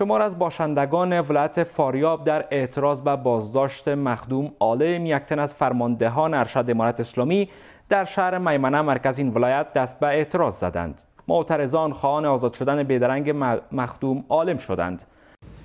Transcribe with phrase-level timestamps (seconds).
[0.00, 6.34] شمار از باشندگان ولایت فاریاب در اعتراض به بازداشت مخدوم عالم یک تن از فرماندهان
[6.34, 7.50] ارشد امارت اسلامی
[7.88, 11.02] در شهر میمنه مرکز این ولایت دست به اعتراض زدند.
[11.28, 13.34] معترضان خواهان آزاد شدن بیدرنگ
[13.72, 15.02] مخدوم عالم شدند.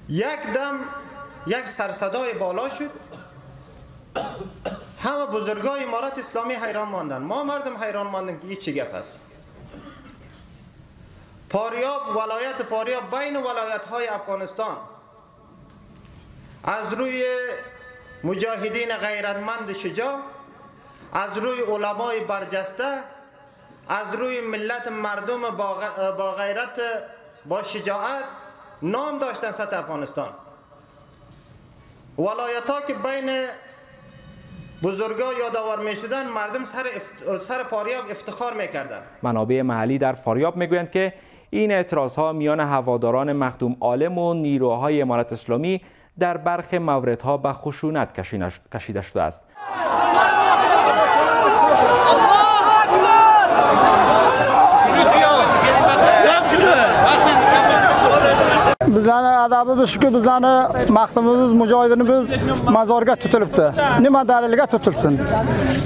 [0.10, 0.26] یک
[0.56, 0.76] دم
[1.48, 2.90] یک سرصدای بالا شد.
[5.00, 7.18] همه بزرگای امارت اسلامی حیران ماندن.
[7.18, 9.35] ما مردم حیران ماندیم که چی گپ است
[11.50, 14.78] پاریاب ولایت پاریاب بین ولایت های افغانستان
[16.64, 17.24] از روی
[18.24, 20.18] مجاهدین غیرتمند شجاع
[21.14, 23.00] از روی علمای برجسته
[23.90, 25.42] از روی ملت مردم
[26.18, 26.82] با غیرت
[27.46, 28.24] با شجاعت
[28.82, 30.30] نام داشتن سطح افغانستان
[32.18, 33.48] ولایت ها که بین
[34.84, 36.86] بزرگا یادآور می شدن مردم سر,
[37.40, 39.02] سر فاریاب افتخار می کردن.
[39.22, 41.14] منابع محلی در فاریاب می که
[41.50, 45.82] این اعتراض ها میان هواداران مخدوم عالم و نیروهای امارت اسلامی
[46.20, 48.10] در برخی موردها به خشونت
[48.72, 49.44] کشیده شده است.
[58.96, 60.54] bizlarni adabimiz shuki bizlarni
[60.98, 62.26] maqsadimiz mujohidinimiz
[62.78, 63.66] mazorga tutilibdi
[64.06, 65.14] nima dalilga tutilsin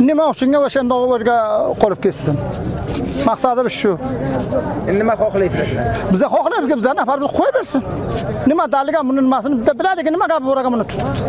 [0.10, 1.38] nima uchunga o'shanda o'rga
[1.82, 2.36] qolib ketsin
[3.30, 3.92] maqsadimiz shu.
[5.00, 5.86] Nima xohlaysiz sizlar?
[6.14, 7.82] Biza xohlaymizki biza nafar biz bersin.
[8.48, 11.20] Nima daligan buni nimasini biza biladiki nima gap bunaqa buni tutibdi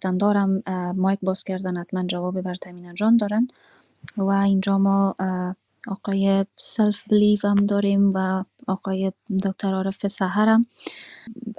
[0.00, 0.62] وطندارم
[0.96, 3.48] مایک باز کردن حتما جواب بر تمینه جان دارن.
[4.16, 5.14] و اینجا ما
[5.88, 9.12] آقای سلف بلیو هم داریم و آقای
[9.44, 10.66] دکتر عارف سهرم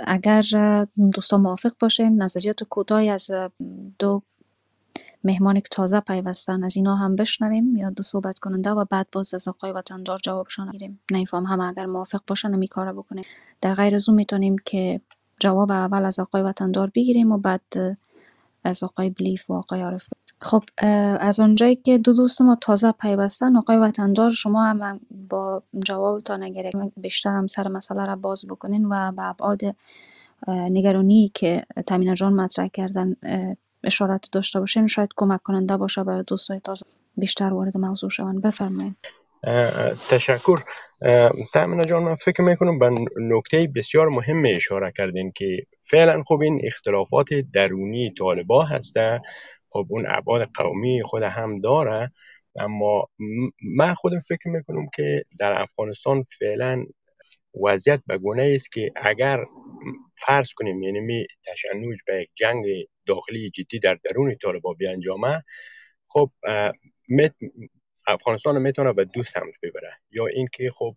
[0.08, 0.42] اگر
[1.14, 3.32] دوستان موافق باشین نظریات کوتاهی از
[4.00, 4.22] دو
[5.24, 9.34] مهمان که تازه پیوستن از اینا هم بشنویم یا دو صحبت کننده و بعد باز
[9.34, 13.24] از آقای وطندار جوابشان گیریم نمیفهم هم اگر موافق باشن می کار بکنیم.
[13.62, 15.02] در غیر از اون می‌تونیم که
[15.40, 17.98] جواب اول از آقای وطندار بگیریم و بعد
[18.64, 20.08] از آقای بلیف و آقای عارف
[20.42, 20.64] خب
[21.20, 25.00] از اونجایی که دو دوست ما تازه پیوستن آقای وطندار شما هم
[25.30, 29.62] با جوابتان اگر بیشتر هم سر مسئله را باز بکنین و به ابعاد
[30.48, 33.16] نگرانی که تامین جان مطرح کردن
[33.84, 36.86] اشارت داشته باشین شاید کمک کننده باشه برای دوستای تازه
[37.18, 38.42] بیشتر وارد موضوع شوند.
[38.42, 38.96] بفرمایید
[40.10, 40.60] تشکر.
[41.54, 46.62] تامین جان من فکر می‌کنم به نکته بسیار مهم اشاره کردین که فعلا خب این
[46.64, 49.22] اختلافات درونی طالبا هسته.
[49.70, 52.12] خب اون ابعاد قومی خود هم داره
[52.60, 53.08] اما
[53.76, 56.86] من خودم فکر می‌کنم که در افغانستان فعلا
[57.64, 59.46] وضعیت به گونه است که اگر
[60.16, 62.66] فرض کنیم یعنی می تشنج به یک جنگ
[63.06, 65.44] داخلی جدی در درون طالبا بیانجامه
[66.08, 66.32] خب
[68.08, 69.94] افغانستان می‌تونه به دو سمت ببره.
[70.12, 70.96] یا اینکه خب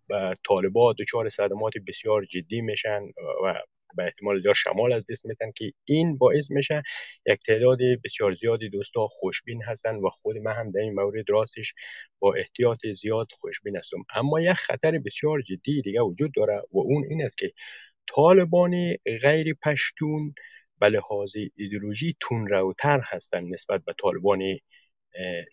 [0.48, 3.02] طالبا دچار صدمات بسیار جدی میشن
[3.44, 3.54] و
[3.96, 6.82] به احتمال زیاد شمال از دست میتن که این باعث میشه
[7.26, 11.74] یک تعداد بسیار زیادی دوستا خوشبین هستن و خود من هم در این مورد راستش
[12.18, 13.96] با احتیاط زیاد خوشبین هستم.
[14.14, 17.52] اما یک خطر بسیار جدی دیگه وجود داره و اون این است که
[18.06, 20.34] طالبان غیر پشتون
[20.80, 24.58] به لحاظ ایدئولوژی تون روتر هستند نسبت به طالبان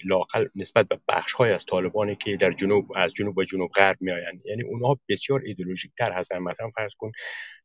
[0.06, 3.98] لاقل نسبت به بخش های از طالبانی که در جنوب از جنوب و جنوب غرب
[4.00, 4.46] میآیند.
[4.46, 7.12] یعنی اونها بسیار ایدئولوژیک تر هستند مثلا فرض کن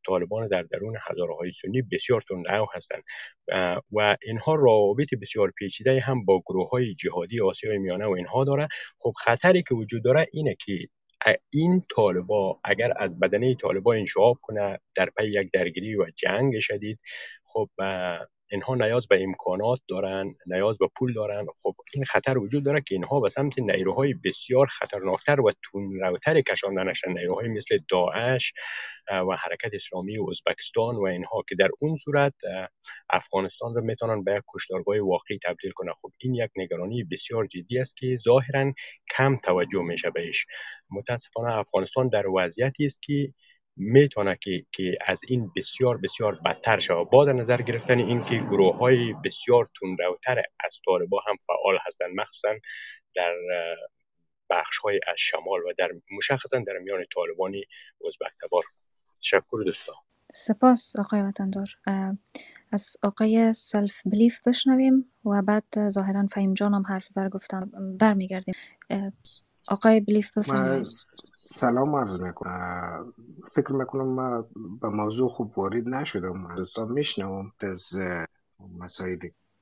[0.07, 3.03] طالبان در درون هزاره های سنی بسیار تندرو هستند
[3.93, 8.69] و اینها روابط بسیار پیچیده هم با گروه های جهادی آسیای میانه و اینها داره.
[8.99, 10.89] خب خطری که وجود داره اینه که
[11.53, 16.99] این طالبا اگر از بدنه طالبا انشعاب کنه در پی یک درگیری و جنگ شدید
[17.45, 17.69] خب
[18.51, 21.47] اینها نیاز به امکانات دارن نیاز به پول دارن.
[21.63, 26.83] خب این خطر وجود داره که اینها به سمت نیروهای بسیار خطرناکتر و تونروتر کشانده
[26.83, 27.09] نشن.
[27.13, 28.53] نیروهای مثل داعش
[29.11, 32.35] و حرکت اسلامی و ازبکستان و اینها که در اون صورت
[33.11, 37.79] افغانستان رو می‌تونن به یک کشتارگاه واقعی تبدیل کنه خب این یک نگرانی بسیار جدی
[37.79, 38.73] است که ظاهرا
[39.17, 40.47] کم توجه میشه بهش.
[40.91, 43.33] متاسفانه افغانستان در وضعیتی است که
[43.77, 48.77] می‌تونه که, که از این بسیار بسیار بدتر شود با در نظر گرفتن اینکه گروه
[48.77, 52.55] های بسیار تندروتر از طالبا هم فعال هستند مخصوصا
[53.15, 53.35] در
[54.51, 57.65] بخش های از شمال و در مشخصا در میان طالبانی
[58.07, 58.63] ازبک تبار
[59.21, 59.97] تشکر دوستان
[60.33, 61.69] سپاس آقای وطندار.
[62.73, 68.55] از آقای سلف بلیف بشنویم و بعد ظاهرا فهیم جان هم حرف برگفتن برمیگردیم.
[69.69, 70.87] آقای بلیف بفرمایید.
[71.49, 73.13] سلام عرض می‌کنم.
[73.53, 74.45] فکر می‌کنم ما
[74.83, 76.55] به موضوع خوب وارد نشدم.
[76.57, 77.97] دوستان میشنوم از
[78.79, 79.19] مسائل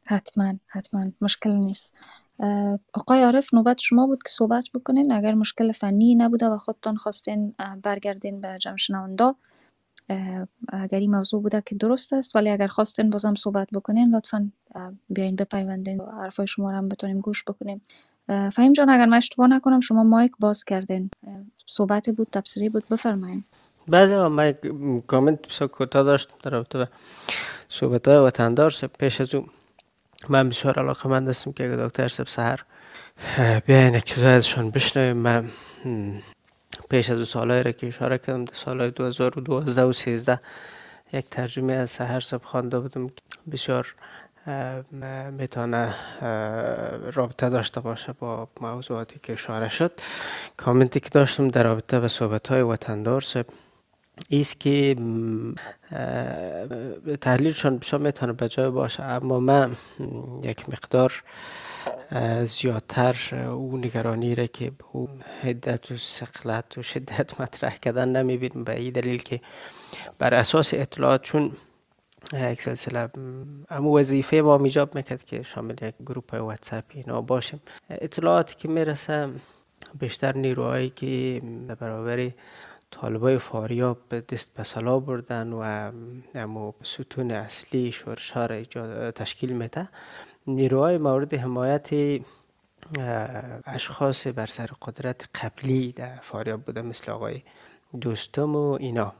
[0.06, 1.10] حتما حتما.
[1.20, 1.92] مشکل نیست.
[2.94, 5.12] آقای عارف نوبت شما بود که صحبت بکنین.
[5.12, 8.76] اگر مشکل فنی نبوده و خودتان خواستین برگردین به جمع
[10.68, 12.36] اگر این موضوع بوده که درست است.
[12.36, 14.52] ولی اگر خواستین بازم صحبت بکنین لطفا
[15.08, 16.00] بیاین بپیوندین.
[16.00, 17.82] حرفای شما رو هم بتونیم گوش بکنیم.
[18.26, 21.10] فهیم جان اگر من اشتباه نکنم شما مایک باز کردین.
[21.66, 23.44] صحبت بود تبصری بود بفرمایین.
[23.88, 24.54] بله من
[25.06, 26.88] کامنت بسیار کوتاه داشتم در رابطه به
[27.68, 29.46] صحبت های وطندار پیش از اون
[30.28, 32.64] من بسیار علاقه من دستم که اگر دکتر سب سهر
[33.66, 35.16] بیاین یک ازشان بشنویم.
[35.16, 35.50] من
[36.90, 40.38] پیش از سالهایی را که اشاره کردم در سالهای 2012 و 13
[41.12, 43.10] یک ترجمه از سهر سب خوانده بودم.
[43.52, 43.94] بسیار
[45.30, 45.94] می‌تونه
[47.12, 49.92] رابطه داشته باشه با موضوعاتی که اشاره شد.
[50.56, 53.46] کامنتی که داشتم در رابطه به صحبت های وطندار سب
[54.28, 54.96] ایست که
[57.20, 59.76] تحلیلشان بسیار می‌تونه به جای باشه اما من
[60.42, 61.22] یک مقدار
[62.44, 63.16] زیادتر
[63.48, 65.08] او نگرانی را که او
[65.42, 68.64] هدت و سقلت و شدت مطرح کردن نمی‌بینم.
[68.64, 69.40] به این دلیل که
[70.18, 71.52] بر اساس اطلاعات چون
[72.34, 73.08] یک سلسله
[73.70, 77.60] امو وظیفه ما میجاب می‌کرد که شامل یک گروپ واتساپ اینا باشیم.
[77.90, 79.28] اطلاعاتی که می‌رسه
[79.98, 81.42] بیشتر نیروهایی که
[81.80, 82.30] برابر
[82.90, 85.92] طالبای فاریاب دست به سلا بردن و
[86.34, 88.30] امو ستون اصلی شورش
[89.14, 89.88] تشکیل میده
[90.46, 91.90] نیروهای مورد حمایت
[93.66, 97.42] اشخاص بر سر قدرت قبلی در فاریاب بوده مثل آقای
[98.00, 99.12] دوستم و اینا.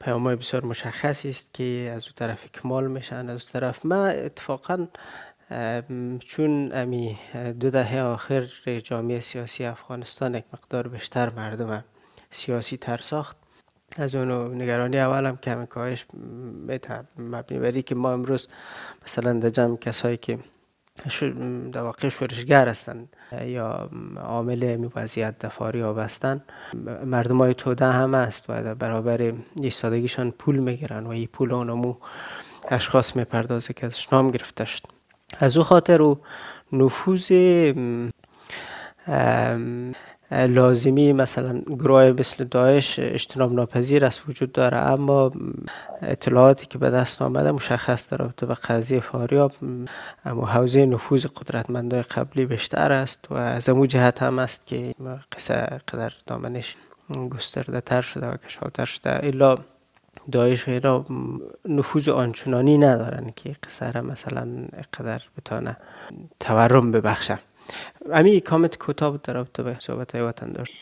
[0.00, 4.06] پیام های بسیار مشخصی است که از او طرف کمال میشن از او طرف ما
[4.06, 4.86] اتفاقا
[6.18, 7.18] چون امی
[7.60, 8.46] دو دهه آخر
[8.84, 11.84] جامعه سیاسی افغانستان یک مقدار بیشتر مردم
[12.30, 13.36] سیاسی تر ساخت.
[13.96, 16.06] از اونو نگرانی اولم کمی کاهش
[17.18, 18.48] مبنی بری که ما امروز
[19.02, 20.38] مثلا در جمع کسایی که
[21.72, 26.44] در واقع شورشگر هستند یا عامل می وضعیت دفاری ها بستن
[27.04, 29.32] مردم های توده هم است و در برابر
[29.62, 31.94] ایستادگیشان پول می‌گیرن و این پول اونمو
[32.68, 34.82] اشخاص می‌پردازه که ازش نام گرفته شد
[35.38, 36.20] از او خاطر او
[36.72, 37.32] نفوذ
[40.30, 44.76] لازمی مثلا گروه مثل داعش اجتناب ناپذیر است وجود داره.
[44.76, 45.32] اما
[46.02, 49.52] اطلاعاتی که به دست آمده مشخص در رابطه به قضیه فاریاب
[50.24, 54.94] اما حوزه نفوذ قدرتمندای قبلی بیشتر است و از امو جهت هم است که
[55.32, 55.54] قصه
[55.88, 56.76] قدر دامنش
[57.30, 59.26] گسترده تر شده و کشاتر شده.
[59.26, 59.58] الا
[60.32, 61.04] داعش و اینا
[61.68, 64.48] نفوذ آنچنانی ندارن که قصه مثلا
[64.94, 65.76] قدر بتانه
[66.40, 67.38] تورم ببخشه
[68.12, 70.74] امی کامنت کوتاه بود در رابطه به صحبت های وطن داشت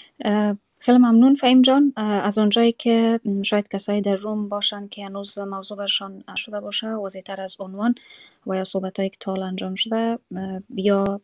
[0.79, 1.93] خیلی ممنون فهیم جان.
[1.97, 7.41] از اونجایی که شاید کسایی در روم باشن که هنوز موضوع برشان شده باشه واضحتر
[7.41, 7.95] از عنوان
[8.47, 10.19] و یا صحبت هایی که انجام شده
[10.77, 11.21] یا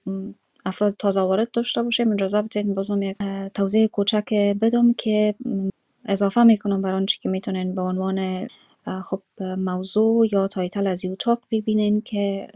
[0.67, 3.17] افراد تازه وارد داشته باشه اجازه بدین بازم یک
[3.55, 5.35] توضیح کوچک بدم که
[6.05, 8.49] اضافه می‌کنم بر آنچه که می‌تونین به عنوان
[9.05, 9.23] خب
[9.59, 12.49] موضوع یا title از یوتاک ببینین که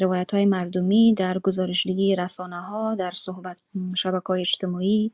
[0.00, 3.60] روایت های مردمی در گزارشدهی رسانه ها در صحبت
[3.96, 5.12] شبکه های اجتماعی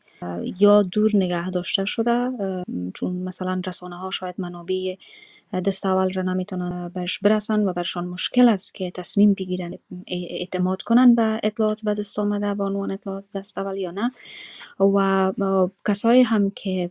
[0.61, 2.31] یا دور نگه داشته شده
[2.95, 4.95] چون مثلا رسانه ها شاید منابع
[5.53, 9.75] دست اول را نمی‌تونن برش برسن و برشان مشکل است که تصمیم بگیرن
[10.07, 14.13] اعتماد کنن به اطلاعات به دست آمده به عنوان اطلاعات دست اول یا نه.
[14.81, 15.33] و
[15.89, 16.91] کسایی هم که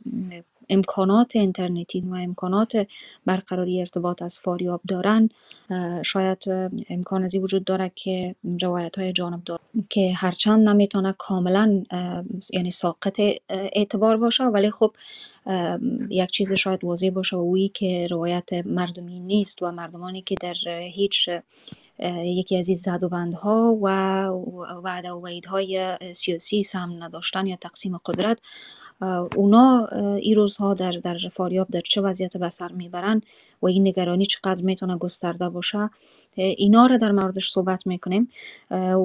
[0.70, 2.88] امکانات اینترنتی و امکانات
[3.26, 5.30] برقراری ارتباط از فاریاب دارن
[6.06, 6.44] شاید
[6.90, 9.42] امکان ازی وجود داره که روایت های جانب
[9.90, 11.84] که هرچند نمی‌تونه کاملا
[12.54, 13.20] یعنی ساقط
[13.50, 14.96] اعتبار باشه ولی خب
[16.10, 20.56] یک چیز شاید واضح باشه و اویی که روایت مردمی نیست و مردمانی که در
[20.80, 21.30] هیچ
[22.24, 23.88] یکی از این زد و بندها و
[24.84, 28.42] وعده و وعیدهای سیاسی سهم نداشتن یا تقسیم قدرت
[29.36, 29.88] اونا
[30.22, 33.22] این روزها در در فاریاب در چه وضعیت به سر می‌برن
[33.62, 35.90] و این نگرانی چقدر می‌تونه گسترده باشه
[36.36, 38.30] اینا رو در موردش صحبت می‌کنیم.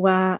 [0.05, 0.39] و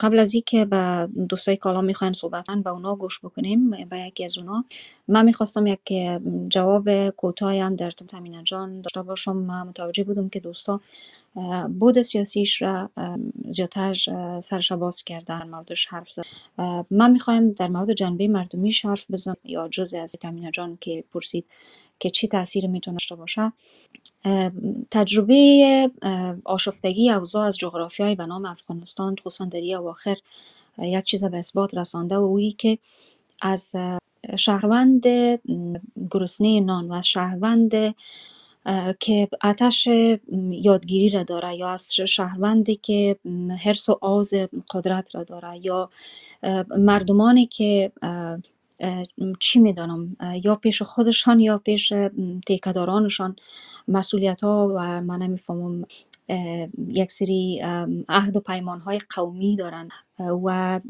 [0.00, 4.38] قبل از اینکه به دوستای کالا می‌خواین صحبت به اونا گوش بکنیم به یکی از
[4.38, 4.64] اونا.
[5.08, 5.92] من می‌خواستم یک
[6.48, 9.36] جواب کوتاهی هم در تامین جان داشته باشم.
[9.36, 10.80] من متوجه بودم که دوستا
[11.78, 12.90] بود سیاسیش را
[13.50, 13.94] زیادتر
[14.42, 16.24] سرش باز کردن موردش حرف زد
[16.90, 21.44] من می‌خوایم در مورد جنبه مردمیش حرف بزنم یا جز از تامین جان که پرسید
[21.98, 23.52] که چی تاثیر می‌تونه داشته باشه
[24.90, 25.90] تجربه
[26.44, 27.58] آشفتگی اوضاع از
[28.00, 30.16] های به نام افغانستان خصوصا در اواخر
[30.78, 32.78] یک چیز به اثبات رسانده و اویی که
[33.42, 33.72] از
[34.38, 35.06] شهروند
[36.10, 37.94] گرسنه نان و از شهروند
[39.00, 39.88] که آتش
[40.50, 43.16] یادگیری را داره یا از شهروندی که
[43.64, 44.34] حرس و آز
[44.70, 45.90] قدرت را داره یا
[46.78, 47.92] مردمانی که
[49.40, 51.92] چی می‌دانم یا پیش خودشان یا پیش
[52.46, 53.36] تیکدارانشان
[53.88, 55.84] مسئولیت ها و من نمی‌فهمم
[56.88, 57.60] یک سری
[58.08, 60.80] عهد و پیمان های قومی دارن و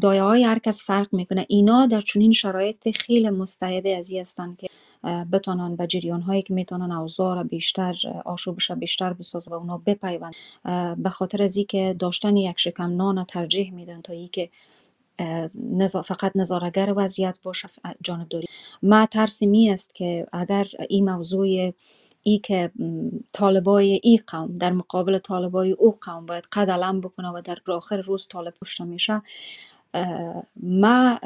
[0.00, 1.46] دایه های هر کس فرق می‌کنه.
[1.48, 4.68] اینا در چنین شرایط خیلی مستعده از هستند که
[5.04, 10.34] بتانن به جریان هایی که می‌تونن اوضاع را بیشتر آشوبش بیشتر بسازه و اونا بپیوند.
[10.96, 14.50] به خاطر از اینکه داشتن یک شکم نان ترجیح میدن تا اینکه
[16.04, 17.68] فقط نظارگر وضعیت باشه
[18.02, 18.46] جانبداری
[18.82, 21.72] ما ترسی می است که اگر این موضوع
[22.22, 22.70] ای که
[23.32, 27.96] طالبای ای قوم در مقابل طالبای او قوم باید قد علم بکنه و در آخر
[27.96, 29.22] روز طالب پشت میشه
[30.56, 31.18] ما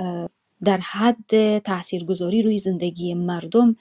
[0.64, 3.76] در حد تاثیرگذاری روی زندگی مردم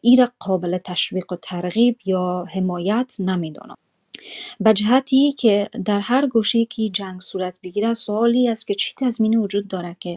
[0.00, 3.76] ای قابل تشویق و ترغیب یا حمایت نمی‌دانم.
[4.60, 9.36] به جهتی که در هر گوشه که جنگ صورت بگیره سوالی است که چی تضمینی
[9.36, 10.16] وجود داره که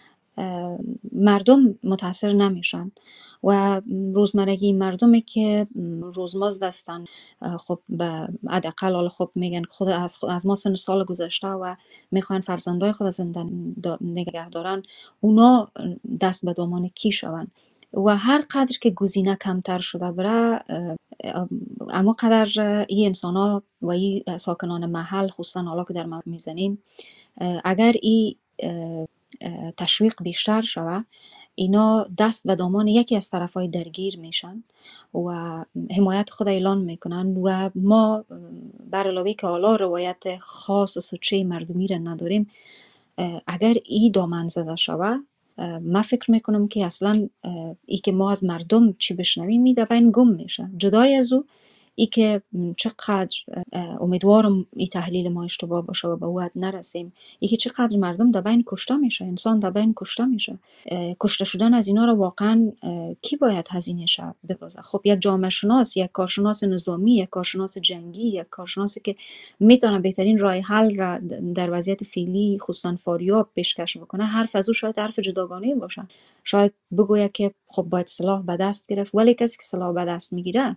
[1.12, 2.92] مردم متاثر نمیشن
[3.44, 3.80] و
[4.14, 5.66] روزمرگی مردمی که
[6.14, 7.04] روزماز دستن
[7.58, 11.74] خب به حداقل خب میگن خود از, از ما سن سال گذشته و
[12.10, 13.46] می‌خوان فرزندای خود زنده
[14.00, 14.82] نگه دارن
[15.20, 15.68] اونا
[16.20, 17.46] دست به دامان کی شون
[17.92, 20.60] و هر قدر که گزینه کمتر شده بره
[21.90, 26.82] اما قدر این انسان ها و این ساکنان محل خصوصا حالا که در مورد می‌زنیم
[27.64, 28.34] اگر این
[29.76, 31.02] تشویق بیشتر شوه
[31.54, 34.64] اینا دست و دامان یکی از طرف های درگیر میشن
[35.14, 35.28] و
[35.96, 38.24] حمایت خود اعلان می‌کنن و ما
[38.90, 42.50] بر علاوه که حالا روایت خاص و سچه مردمی را نداریم
[43.46, 45.16] اگر ای دامن زده شوه
[45.82, 47.28] ما فکر می‌کنم که اصلا
[47.86, 51.44] ای که ما از مردم چی بشنویم می بین گم میشه جدای از او
[51.98, 52.42] ای که
[52.76, 53.36] چقدر
[54.00, 57.12] امیدوارم این تحلیل ما اشتباه باشه و به او نرسیم.
[57.38, 60.58] ای که چقدر مردم در بین کشته میشه انسان در بین کشته میشه.
[61.20, 62.72] کشته شدن از اینا رو واقعا
[63.22, 68.28] کی باید هزینه شه بپازه خب یک جامعه شناس یک کارشناس نظامی یک کارشناس جنگی
[68.28, 69.16] یک کارشناسی که
[69.60, 71.18] می‌تونه بهترین راه حل را
[71.54, 76.02] در وضعیت فعلی خصوصا فاریاب پیشکش بکنه حرف از او شاید حرف جداگانه باشه.
[76.44, 80.32] شاید بگوید که خب باید سلاح به دست گرفت ولی کسی که سلاح به دست
[80.32, 80.76] می‌گیره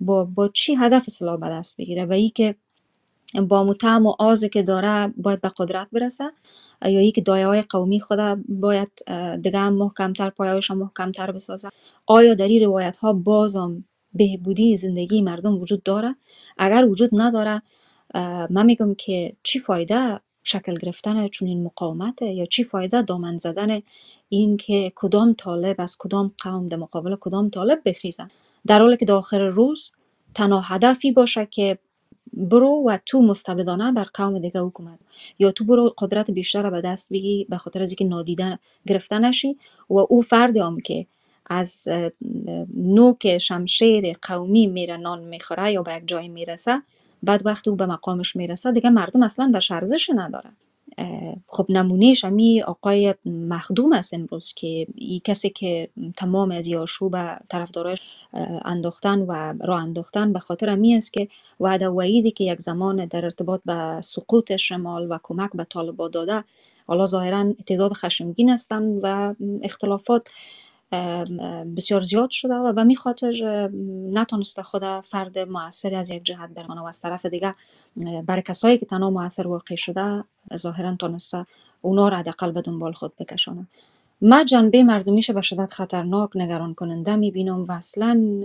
[0.00, 2.54] با, با چی هدف سلاح به دست بگیره و ای که
[3.48, 6.32] با متهم و آزی که داره باید به قدرت برسه
[6.84, 8.90] یا ای که دایه های قومی خود باید
[9.42, 11.68] دیگه هم محکمتر پایهایش محکمتر بسازه.
[12.06, 16.16] آیا در این روایت ها بازم بهبودی زندگی مردم وجود داره؟
[16.58, 17.62] اگر وجود نداره
[18.50, 23.80] من میگم که چی فایده شکل گرفتن چون این مقاومت یا چی فایده دامن زدن
[24.28, 28.28] این که کدام طالب از کدام قوم در مقابل کدام طالب بخیزه؟
[28.66, 29.92] در حالی که در آخر روز
[30.34, 31.78] تنها هدفی باشه که
[32.32, 34.98] برو و تو مستبدانه بر قوم دیگه حکومت
[35.38, 39.56] یا تو برو قدرت بیشتر به دست بگی به خاطر از اینکه نادیدن گرفته نشی
[39.90, 41.06] و او فرد هم که
[41.46, 41.88] از
[42.74, 46.82] نوک شمشیر قومی میره نان می‌خوره یا به یک جای می‌رسه
[47.22, 50.50] بعد وقتی او به مقامش می‌رسه دیگه مردم اصلا به ارزش نداره.
[51.46, 57.38] خب نمونهش همی آقای مخدوم است امروز که ای کسی که تمام از یاشو به
[57.48, 58.26] طرفدارش
[58.64, 61.28] انداختن و را انداختن به خاطر امی است که
[61.60, 66.44] وعده وعیدی که یک زمان در ارتباط به سقوط شمال و کمک به طالبا داده
[66.86, 70.28] حالا ظاهرا تعداد خشمگین هستند و اختلافات
[71.76, 73.68] بسیار زیاد شده و به می خاطر
[74.12, 77.54] نتونسته خود فرد موثری از یک جهت برمانه و از طرف دیگه
[78.26, 80.24] برای کسایی که تنها موثر واقع شده
[80.56, 81.46] ظاهرا تونسته
[81.82, 83.66] اونا را حداقل به دنبال خود بکشانه
[84.22, 88.44] ما جنبه مردمیش به شدت خطرناک نگران کننده می‌بینم و اصلا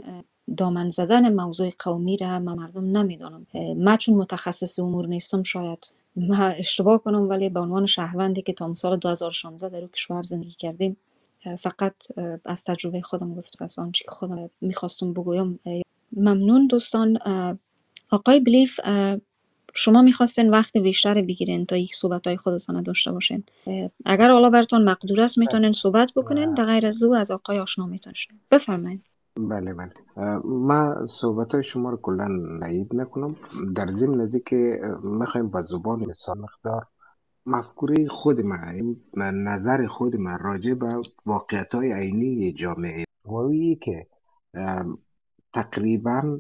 [0.58, 3.48] دامن زدن موضوع قومی را من مردم نمی‌دانم.
[3.78, 8.74] ما چون متخصص امور نیستم شاید ما اشتباه کنم ولی به عنوان شهروندی که تا
[8.74, 10.98] سال 2016 در کشور زندگی کردیم
[11.60, 11.96] فقط
[12.46, 15.60] از تجربه خودم گفت از آنچه که خودم می‌خواستم بگویم
[16.12, 17.18] ممنون دوستان.
[18.12, 18.80] آقای بلیف
[19.76, 23.44] شما می‌خواستین وقت بیشتر بگیرین تا یک صحبت های خودتان داشته باشین.
[24.06, 27.86] اگر حالا براتون مقدور است می‌تونین صحبت بکنین در غیر از او از آقای آشنا
[27.86, 28.16] می‌تونین
[28.52, 29.02] بفرمایید
[29.38, 29.92] بله بله.
[30.46, 32.28] ما صحبت های شما رو کلا
[32.60, 33.36] نهید نکنم.
[33.76, 36.88] در ضمن از که می‌خوایم با زبان مثال مقدار
[37.46, 43.06] مفکوره خود من نظر خود من راجع به واقعیت های عینی جامعه.
[43.26, 44.08] و که
[45.54, 46.40] تقریبا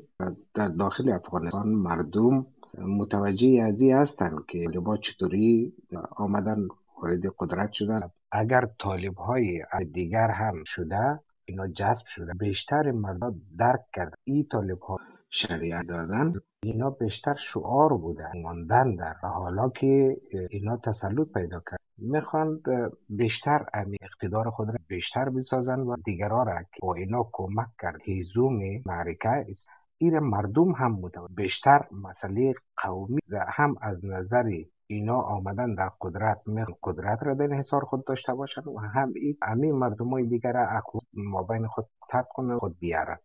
[0.53, 2.45] در داخل افغانستان مردم
[2.77, 5.73] متوجه ازی هستند که طالبا چطوری
[6.15, 6.67] آمدن
[7.01, 8.09] وارد قدرت شدن.
[8.31, 14.79] اگر طالب های دیگر هم شده اینا جذب شده بیشتر مردم درک کرد این طالب
[14.79, 14.99] ها
[15.35, 20.17] شریعت دادن اینا بیشتر شعار بوده ماندن در حالا که
[20.49, 22.61] اینا تسلط پیدا کرد می‌خوان
[23.09, 28.01] بیشتر امی اقتدار خود را بیشتر بسازن و دیگران را که با اینا کمک کرد.
[28.03, 29.69] هیزوم معرکه است.
[29.97, 34.43] این مردم هم متوجه بیشتر مسئله قومی هم از نظر
[34.87, 36.41] اینا آمدن در قدرت.
[36.83, 41.01] قدرت را در حصار خود داشته باشند و هم این امی مردم های دیگر اقوام
[41.13, 43.17] ما بین خود ترک کنند خود بیارن.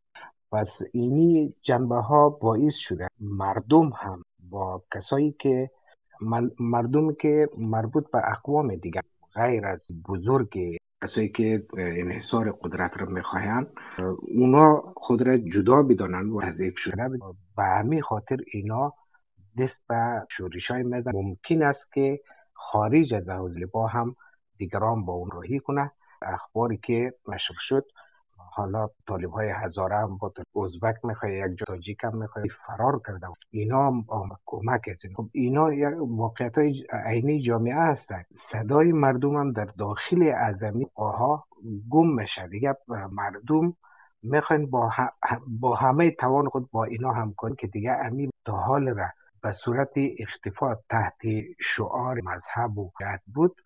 [0.53, 3.09] پس اینی جنبه ها باعث شده.
[3.21, 5.71] مردم هم با کسایی که
[6.61, 9.01] مردم که مربوط به اقوام دیگر
[9.35, 13.67] غیر از بزرگ کسایی که انحصار قدرت را می‌خواهند
[14.29, 17.09] اونا خود را جدا بدانند و حذیف شده.
[17.57, 18.93] به همین خاطر اینا
[19.59, 22.21] دست به شورش های مزن ممکن است که
[22.55, 24.17] خارج از حوزه با هم
[24.57, 27.85] دیگران با اون راهی کنه اخباری که نشر شد
[28.59, 30.33] حالا طالب های هزاره هم با
[30.65, 34.05] ازبک می‌خواه یک تاجیک هم می‌خواه فرار کرده اینا هم
[34.47, 38.23] کمک هستن خب اینا واقعیت های عینی جامعه هستن.
[38.33, 41.45] صدای مردم هم در داخل اعظمی آها
[41.91, 42.49] گم میشه.
[42.49, 42.77] دیگه
[43.13, 43.77] مردم
[44.23, 44.91] می‌خواین با,
[45.47, 49.09] با همه توان خود با اینا هم کن که دیگه امی تا حال را
[49.43, 51.21] به صورت اختفا تحت
[51.61, 52.91] شعار مذهب و
[53.35, 53.57] بود.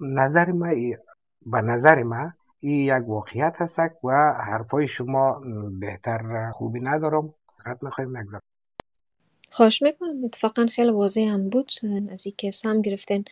[0.00, 0.68] نظر ما
[1.46, 2.32] به نظر ما
[2.64, 5.42] این یک واقعیت هست و حرفای شما
[5.80, 7.34] بهتر خوبی ندارم.
[7.64, 8.42] فقط می‌خوایم نگذارم.
[9.50, 10.24] خواهش می‌کنم.
[10.24, 11.72] اتفاقا خیلی واضح هم بود.
[12.10, 13.24] از که سم گرفتین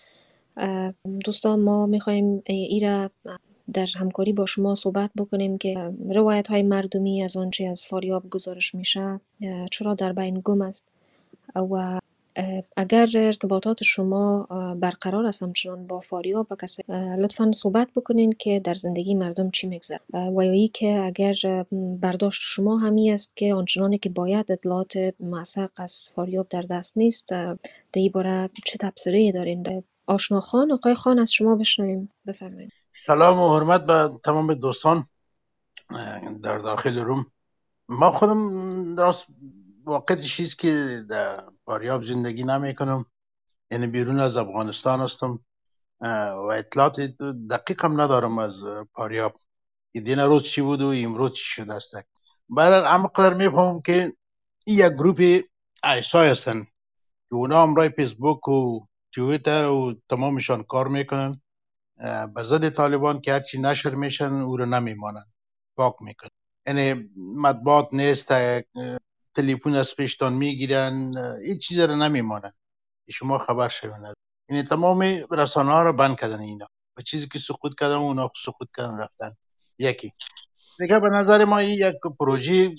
[1.24, 3.10] دوستان ما می‌خوایم ایره
[3.74, 8.74] در همکاری با شما صحبت بکنیم که روایت های مردمی از آنچه از فاریاب گزارش
[8.74, 9.20] میشه
[9.70, 10.88] چرا در بین گم است
[11.56, 12.00] و
[12.76, 14.46] اگر ارتباطات شما
[14.80, 19.66] برقرار است همچنان با فاریاب و کسایی لطفا صحبت بکنین که در زندگی مردم چی
[19.66, 20.00] میگذره.
[20.12, 21.64] و یا که اگر
[22.00, 27.28] برداشت شما همی است که آنچنانی که باید اطلاعات معسق از فاریاب در دست نیست
[27.28, 27.56] در
[27.94, 32.12] این باره چه تبصره دارین؟ آشنا خان آقای خان از شما بشنویم.
[32.26, 32.72] بفرمایید.
[32.92, 35.06] سلام و حرمت به تمام دوستان
[36.42, 37.26] در داخل روم.
[37.88, 39.26] ما خودم راست
[39.84, 43.06] واقع چیز که در پاریاب زندگی نمی کنم
[43.70, 45.44] یعنی بیرون از افغانستان هستم.
[46.00, 47.00] و اطلاعات
[47.50, 49.38] دقیق هم ندارم از پاریاب
[49.92, 51.94] که دین روز چی بود و امروز چی شده است.
[52.48, 54.12] برای اما قدر می‌فهمم که
[54.66, 55.42] یک گروپ
[55.84, 56.62] ایسای هستن.
[57.28, 58.80] که اونا هم رای فیسبوک و
[59.12, 61.40] تویتر و تمامشان کار می‌کنن.
[62.34, 65.24] به ضد طالبان که هرچی نشر میشن او رو نمیمانن
[65.76, 66.30] پاک می‌کنن
[66.66, 68.32] یعنی مطبوعات نیست
[69.34, 71.14] تلفن از پیشتان می‌گیرن
[71.44, 72.52] هیچ چیز رو نمیمانن.
[73.10, 73.92] شما خبر شوید
[74.48, 76.66] یعنی تمام رسانه ها رو بند کردن اینا.
[76.96, 79.36] و چیزی که سقوط کردن اونا سقوط کردن رفتن.
[79.78, 80.12] یکی.
[80.78, 82.76] دیگه به نظر ما این یک پروژه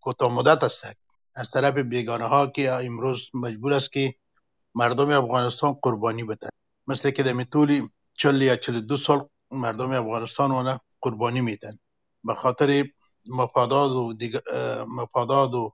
[0.00, 0.96] کوتاه مدت است.
[1.34, 4.14] از طرف بیگانه ها که امروز مجبور است که
[4.74, 6.48] مردم افغانستان قربانی بدن.
[6.86, 11.78] مثل که در طول چل یا چل دو سال مردم افغانستان اونا قربانی میدن.
[12.24, 12.84] به خاطر
[13.26, 14.14] مفادات و
[14.88, 15.72] مفادات و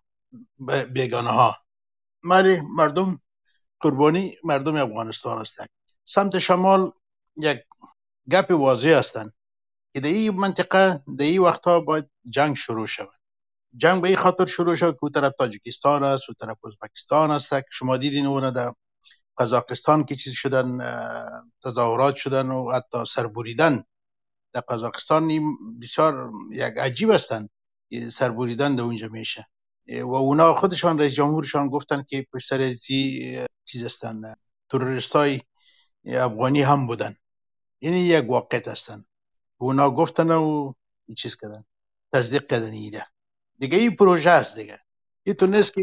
[0.93, 1.57] بیگانه ها
[2.25, 3.21] ولی مردم
[3.81, 5.69] قربانی مردم افغانستان هستند.
[6.05, 6.93] سمت شمال
[7.37, 7.65] یک
[8.31, 9.33] گپ واضح هستند
[9.95, 13.19] که در این منطقه در این وقتها باید جنگ شروع شود.
[13.77, 17.51] جنگ به این خاطر شروع شد که طرف تاجیکستان است و طرف ازبکستان است.
[17.51, 18.75] که شما دیدین اون در
[19.39, 20.79] قزاقستان که چیز شدن
[21.65, 23.85] تظاهرات شدن و حتی سربریدن.
[24.53, 25.29] در قزاقستان
[25.83, 27.51] بسیار یک عجیب هستند
[28.11, 29.47] سربریدن در اونجا میشه.
[30.03, 32.75] و اونا خودشان رئیس جمهورشان گفتن که پشت سر
[33.65, 34.23] چیز هستن
[34.71, 35.41] تروریست های
[36.07, 37.17] افغانی هم بودن.
[37.81, 39.05] یعنی یک واقعیت هستن.
[39.59, 40.73] اونا گفتن و
[41.17, 41.65] چیز کردن
[42.13, 43.05] تصدیق کردن ایده.
[43.59, 44.79] دیگه این پروژه است دیگه.
[45.23, 45.83] این تو نیست که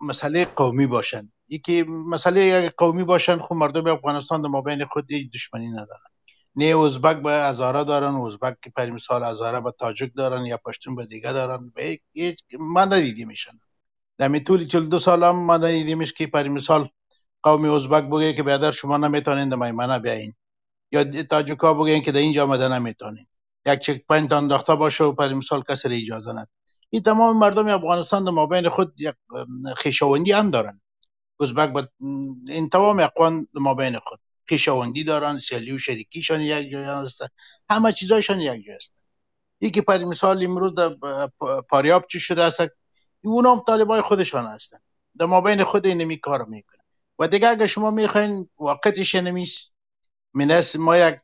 [0.00, 1.32] مسئله قومی باشن.
[1.48, 6.11] یکی مسئله قومی باشن خب مردم افغانستان در مابین خود دشمنی ندارن.
[6.56, 10.94] نه ازبک به ازاره دارن ازبک که پر مثال ازاره به تاجک دارن یا پشتون
[10.94, 11.72] به دیگه دارن.
[11.74, 11.98] به
[12.60, 13.52] من ندیدی میشن
[14.18, 16.88] در می طول دو سال هم من ندیدیمش که پر مثال
[17.42, 20.34] قومی ازبک بگه که بیادر شما نمی‌تونین در میمنه بیاین
[20.92, 23.26] یا تاجوکا بگن که در اینجا آمده نمی‌تونین.
[23.66, 26.48] یک چک پنج انداخته باشه و پر مثال کسی اجازه ند
[26.90, 29.14] این تمام مردم افغانستان در مابین خود یک
[29.76, 30.80] خیشاوندی هم دارن.
[31.40, 31.88] ازبک با
[32.48, 34.20] این تمام اقوان در مابین خود.
[34.46, 37.22] خیشاوندی دارن سیلی و شریکیشان یک جای هست
[37.70, 38.94] همه چیزایشان یک جای هست
[39.60, 40.96] یکی پر مثال امروز در
[41.68, 42.68] پاریاب چی شده است؟
[43.24, 44.78] اونا هم طالبای خودشان هستن.
[45.18, 46.82] در مابین خود اینمی کار می‌کنن.
[47.18, 49.76] و دیگه اگه شما می‌خواین وقتش نمیست
[50.34, 51.14] منس ما یک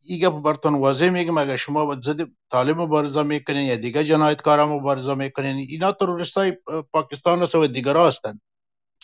[0.00, 5.56] ایگه براتون واضح میگم اگه شما ضد طالب مبارزه می‌کنین یا دیگه جنایتکارا مبارزه می‌کنین
[5.56, 6.56] اینا تروریست های
[6.92, 8.40] پاکستان هست و دیگر هستن.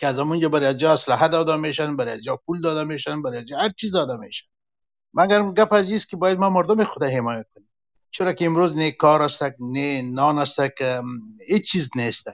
[0.01, 3.57] که از اونجا برای جا اسلحه داده میشن برای جا پول داده میشن برای جا
[3.57, 4.47] هر چیز داده میشن.
[5.13, 7.69] مگر گپ از است که باید ما مردم خدا حمایت کنیم.
[8.11, 10.59] چرا که امروز نه کار است نه نان است
[11.47, 12.27] هیچ چیز نیست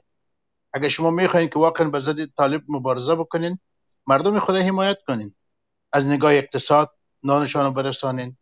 [0.73, 3.59] اگه شما می‌خواین که واقعا به ضد طالب مبارزه بکنین
[4.07, 5.35] مردم خدا حمایت کنین.
[5.93, 6.91] از نگاه اقتصاد
[7.23, 8.37] نانشان برسانین.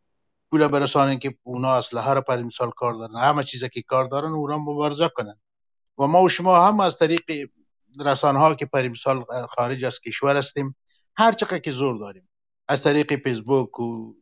[0.50, 3.16] پول برسانین که اونا اسلحه را پر مثال کار دارن.
[3.16, 5.40] همه چیزی که کار دارن اونا مبارزه کنن.
[5.98, 7.22] و ما و شما هم از طریق
[8.06, 10.76] رسانه ها که پر مثال خارج از کشور هستیم
[11.18, 12.30] هر چقدر که زور داریم.
[12.68, 14.14] از طریق فیسبوک و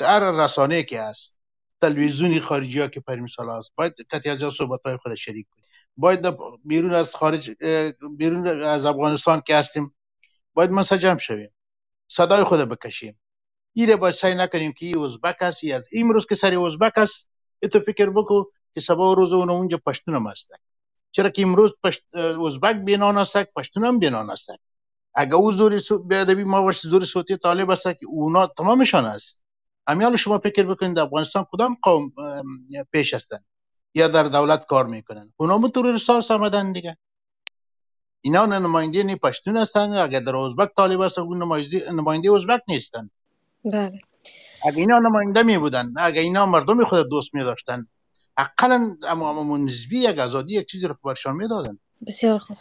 [0.00, 1.36] هر رسانه که هست.
[1.80, 3.72] تلویزیونی خارجی ها که پر مثال هست.
[3.76, 5.64] باید کتی از صحبت های خود شریک کنیم.
[5.96, 6.26] باید
[6.64, 7.50] بیرون از خارج
[8.16, 9.94] بیرون از افغانستان که هستیم
[10.54, 11.50] باید منسجم شویم.
[12.08, 13.20] صدای خود بکشیم.
[13.72, 17.28] ایره باید سعی نکنیم که این ازبک است از امروز که سری ازبک است
[17.72, 18.44] تو فکر بکو
[18.74, 20.50] که سبا روز اون اونجا پشتون هم هست
[21.12, 24.50] چرا که امروز پشت ازبک بینان است پشتون هم بینان است
[25.14, 25.80] اگه او زور.
[26.04, 29.44] بیادبی ما باشه زور صوتی طالب است که اونا تمامشان است
[29.86, 32.12] امیال شما فکر بکنید در افغانستان کدام قوم
[32.92, 33.44] پیش هستند
[33.94, 36.96] یا در دولت کار می‌کنن؟ اونا هم تروریست آمدن دیگه.
[38.20, 39.92] اینا نماینده نی پشتون هستن.
[39.92, 41.42] اگر در ازبک طالب هست اون
[41.92, 43.10] نماینده ازبک نیستن.
[43.64, 44.00] بله.
[44.66, 47.86] اگه اینا نماینده می بودن اگه اینا مردم خود دوست می داشتن
[48.36, 51.78] اقلا اما نسبی یک آزادی یک چیزی رو برشان می‌دادن.
[52.06, 52.56] بسیار خوب.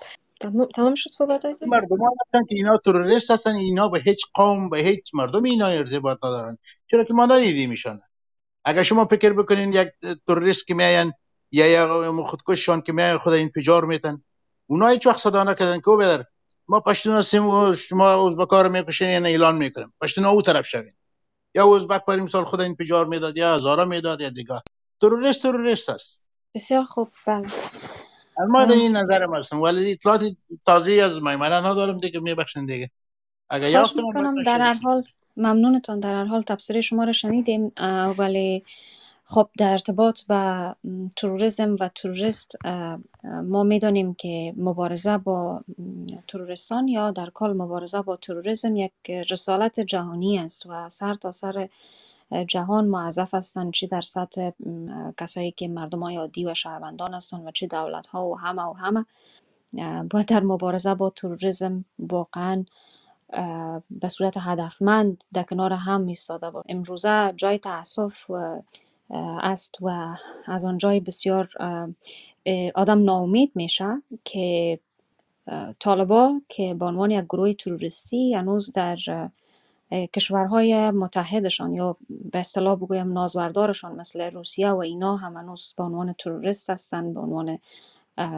[0.75, 5.11] تمام شد صحبت مردم هستن که اینا تروریست هستن اینا به هیچ قوم به هیچ
[5.13, 6.57] مردم اینا ارتباط ندارن.
[6.87, 8.01] چرا که ما ندیدیمشان
[8.65, 9.87] اگر شما فکر بکنین یک
[10.27, 11.13] تروریست که میاین
[11.51, 14.23] یا یا خودکششان که میاین خود این پجار میتن.
[14.67, 16.23] اونا هیچ وقت صدا نکردن که بدر
[16.67, 20.93] ما پشتون هستیم و شما ازبکا رو می‌کشین یا اعلان می‌کنیم پشتون او طرف شوین.
[21.55, 24.61] یا ازبک پر مثال خود این پجار می‌داد یا هزارا می‌داد یا دیگه.
[25.01, 26.27] تروریست تروریست است.
[26.55, 27.47] بسیار خوب بله.
[28.49, 30.21] ما این نظر ما هستم ولی اطلاعات
[30.65, 32.89] تازه از میمنه ندارم دیگه میبخشن دیگه.
[33.49, 34.03] اگر یافتم
[34.45, 35.03] در هر حال
[35.37, 35.99] ممنونتان.
[35.99, 37.71] در هر حال تفسیر شما رو شنیدیم.
[38.17, 38.63] ولی
[39.25, 40.75] خب در ارتباط با
[41.15, 42.57] تروریسم و تروریست
[43.43, 45.63] ما می‌دانیم که مبارزه با
[46.27, 48.91] تروریستان یا در کل مبارزه با تروریسم یک
[49.31, 51.69] رسالت جهانی است و سر تا سر
[52.47, 54.49] جهان معذف هستند چه در سطح
[55.17, 58.73] کسایی که مردم های عادی و شهروندان هستند و چه دولت ها و همه و
[58.73, 59.05] همه.
[60.09, 62.65] باید در مبارزه با تروریسم واقعا
[63.91, 68.31] به صورت هدفمند در کنار هم ایستاده بود امروزه جای تاسف
[69.41, 70.15] است و
[70.45, 71.49] از آن جای بسیار
[72.75, 74.79] آدم ناامید میشه که
[75.79, 78.97] طالبا که به عنوان یک گروه تروریستی هنوز در
[79.91, 86.13] کشورهای متحدشان یا به اصطلاح بگویم نازوردارشان مثل روسیه و اینا هم هنوز به عنوان
[86.13, 87.59] تروریست هستند به عنوان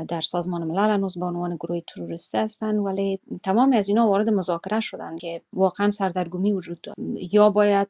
[0.07, 4.79] در سازمان ملل هنوز به عنوان گروه تروریستی هستند ولی تمام از اینا وارد مذاکره
[4.79, 6.97] شدن که واقعا سردرگمی وجود دارد
[7.33, 7.87] یا باید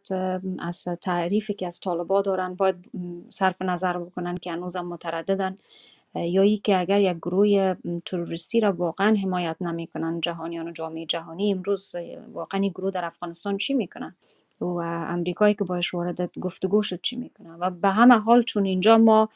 [0.59, 2.89] از تعریفی که از طالبا دارن باید
[3.29, 5.57] صرف نظر بکنن که هنوزم مترددن.
[6.15, 11.95] یا که اگر یک گروه تروریستی را واقعا حمایت نمی‌کنن جهانیان و جامعه جهانی امروز
[12.33, 14.15] واقعا این گروه در افغانستان چی می‌کنن
[14.61, 18.97] و امریکایی که باش وارد گفتگو شد چی می‌کنن و به همه حال چون اینجا
[18.97, 19.29] ما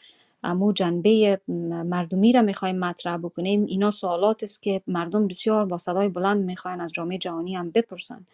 [0.43, 1.41] امو جنبه
[1.85, 6.81] مردمی را می‌خوایم مطرح بکنیم اینا سوالات است که مردم بسیار با صدای بلند می‌خواین
[6.81, 8.25] از جامعه جهانی هم بپرسن.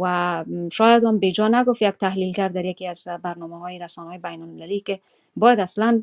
[0.00, 4.80] و شاید هم بیجا نگفت یک تحلیلگر در یکی از برنامه های رسانه های بین
[4.80, 5.00] که
[5.36, 6.02] باید اصلا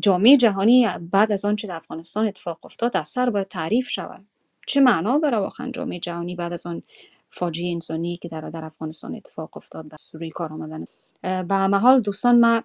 [0.00, 4.24] جامعه جهانی بعد از آنچه در افغانستان اتفاق افتاد از سر باید تعریف شود.
[4.66, 6.82] چه معنا داره واقعا جامعه جهانی بعد از آن
[7.30, 10.84] فاجعه انسانی که در در افغانستان اتفاق افتاد بس روی کار آمدن؟
[11.22, 12.62] به همه حال دوستان ما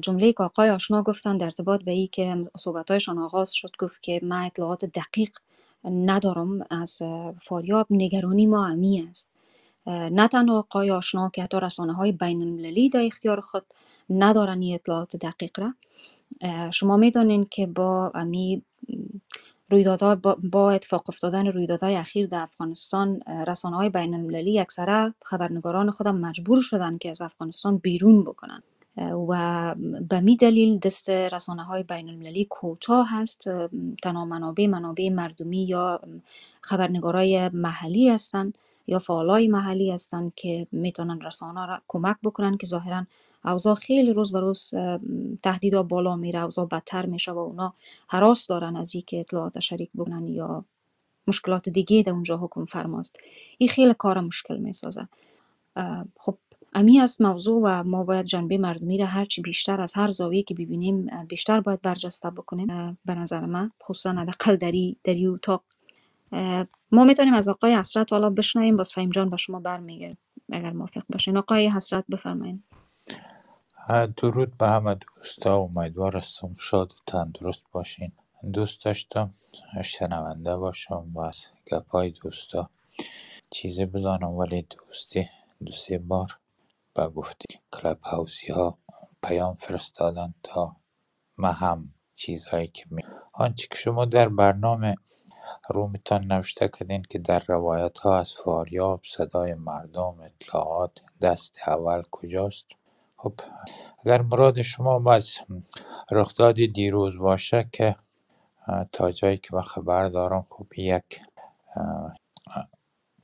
[0.00, 4.20] جمله که آقای آشنا گفتن در ارتباط به ای که صحبتهایشان آغاز شد گفت که
[4.22, 5.30] من اطلاعات دقیق
[5.84, 7.02] ندارم از
[7.42, 9.30] فاریاب نگرانی ما همی است.
[9.86, 13.62] نه تنها آقای آشنا که حتی رسانه های بین المللی در اختیار خود
[14.10, 15.74] ندارن این اطلاعات دقیق را.
[16.70, 18.62] شما می‌دانین که با امی
[19.70, 26.16] رویدادها با, اتفاق افتادن رویدادهای اخیر در افغانستان رسانه های بین المللی اکثرا خبرنگاران خودم
[26.16, 28.62] مجبور شدن که از افغانستان بیرون بکنن.
[29.28, 29.74] و
[30.08, 33.50] به می دلیل دست رسانه های بین المللی کوتاه هست
[34.02, 36.00] تنها منابع منابع مردمی یا
[36.60, 38.54] خبرنگارای محلی هستند
[38.90, 43.06] یا فعالای محلی هستند که می‌تونن رسانه را کمک بکنن که ظاهرا
[43.44, 44.74] اوضاع خیلی روز به روز
[45.42, 47.74] تهدیدا بالا میره اوضاع بدتر میشه و اونا
[48.08, 50.64] حراس دارن از اینکه اطلاعات شریک بکنن یا
[51.26, 53.16] مشکلات دیگه در اونجا حکم فرماست.
[53.58, 55.08] این خیلی کار مشکل می‌سازه.
[56.18, 56.36] خب
[56.74, 60.54] امی است موضوع و ما باید جنبه مردمی را هرچی بیشتر از هر زاویه که
[60.54, 62.98] ببینیم بیشتر باید برجسته بکنیم.
[63.04, 65.62] به نظر من خصوصا حداقل دری دری اتاق
[66.92, 70.16] ما می‌تونیم از آقای حسرت حالا بشنویم باز فهیم جان با شما برمیگرد
[70.52, 71.36] اگر موافق باشین.
[71.36, 72.64] آقای حسرت بفرمایید
[74.16, 78.12] درود به همه دوستا امیدوار هستم شاد و تندرست باشین.
[78.52, 79.34] دوست داشتم
[79.84, 82.70] شنونده باشم و از گپای دوستا
[83.50, 85.28] چیزی بدانم ولی دوستی
[85.66, 86.38] دو سه بار
[86.94, 88.78] به گفتی کلاب هاوسی ها
[89.22, 90.76] پیام فرستادن تا
[91.38, 94.94] ما هم چیزهایی که می آنچه که شما در برنامه
[95.70, 102.66] رومتان نوشته کردین که در روایت ها از فاریاب صدای مردم اطلاعات دست اول کجاست؟
[103.16, 103.32] خب
[104.04, 105.38] اگر مراد شما از
[106.10, 107.96] رخداد دیروز باشه که
[108.92, 111.20] تا جایی که من خبر دارم خب یک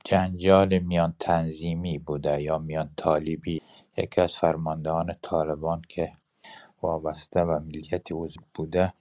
[0.05, 3.61] جنجال میان تنظیمی بوده یا میان طالبی.
[3.97, 6.13] یکی از فرماندهان طالبان که
[6.81, 8.07] وابسته به ملیت
[8.53, 8.93] بوده.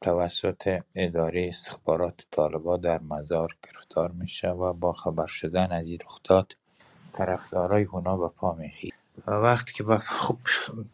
[0.00, 6.56] توسط اداره استخبارات طالبان در مزار گرفتار میشه و با خبر شدن از این رخداد
[7.12, 8.92] طرفدارای اونا به پا میخی
[9.26, 10.38] و وقتی که با خب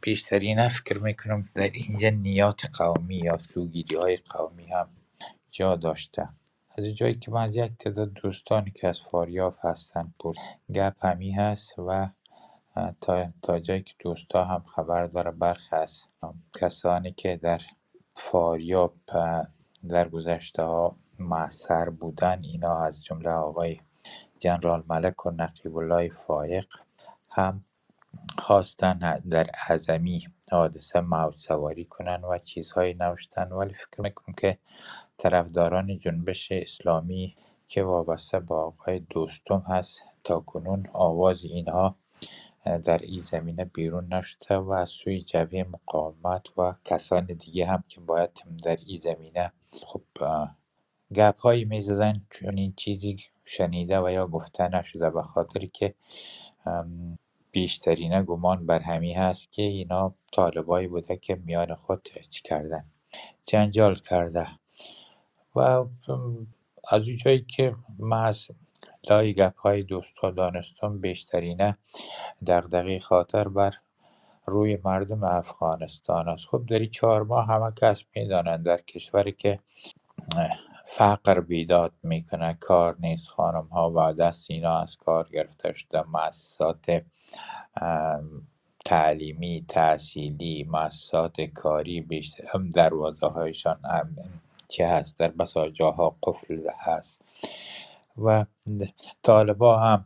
[0.01, 4.88] بیشترین فکر می‌کنم در اینجا نیات قومی یا سوگیری های قومی هم
[5.51, 6.29] جا داشته.
[6.79, 10.37] از جایی که من از یک تعداد دوستانی که از فاریاب هستن پرس
[10.75, 12.09] گپ همی هست و
[13.01, 16.05] تا, تا جایی که دوستا هم خبر داره برخی از
[16.61, 17.61] کسانی که در
[18.14, 18.94] فاریاب
[19.88, 23.81] در گذشته ها معصر بودن اینا از جمله آقای
[24.38, 26.66] جنرال ملک و نقیب الله فایق
[27.31, 27.64] هم
[28.38, 33.53] خواستن در اعظمی حادثه موج سواری کنن و چیزهایی نوشتن.
[33.53, 34.59] ولی فکر می‌کنم که
[35.18, 41.96] طرفداران جنبش اسلامی که وابسته با آقای دوستم هست تا کنون آواز اینها
[42.64, 48.00] در این زمینه بیرون نشده و از سوی جبهه مقاومت و کسان دیگه هم که
[48.00, 48.31] باید
[48.64, 49.53] در این زمینه
[49.87, 50.03] خب
[51.14, 55.94] گپ هایی می زدن چون این چیزی شنیده و یا گفته نشده به خاطر که
[57.50, 62.85] بیشترین گمان بر همی هست که اینا طالبایی بوده که میان خود چی کردن
[63.44, 64.48] جنجال کرده.
[65.57, 65.85] و
[66.90, 68.48] از جایی که من از
[69.11, 71.79] لای های دوستا دانستم بیشترینه
[72.47, 73.75] دغدغه خاطر بر
[74.47, 76.47] روی مردم افغانستان است.
[76.49, 79.59] خب در چهار ماه همه کس می‌دانند در کشوری که
[80.87, 87.03] فقر بیداد می‌کنه کار نیست خانم ها و دست اینا از کار گرفته شده مؤسسات
[88.85, 94.17] تعلیمی تحصیلی مؤسسات کاری بیشتر هم دروازه هایشان هم
[94.69, 97.25] چه هست در بسا جاها قفل هست.
[98.16, 98.44] و
[99.22, 100.05] طالبا هم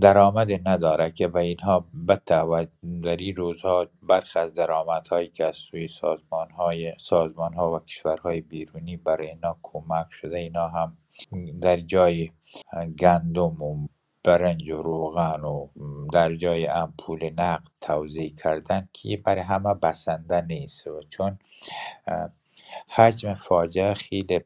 [0.00, 2.16] درآمد نداره که به اینها و
[3.02, 8.40] در این روزها برخی از درآمدهایی که از سوی سازمان های سازمان ها و کشورهای
[8.40, 10.96] بیرونی برای اینا کمک شده اینا هم
[11.60, 12.30] در جای
[12.98, 13.88] گندم و
[14.24, 15.68] برنج و روغن و
[16.12, 21.38] در جای امپول نقد توزیع کردن که برای همه بسنده نیست و چون
[22.88, 24.40] حجم فاجعه خیلی